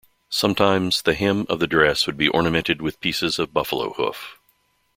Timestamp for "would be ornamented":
2.07-2.81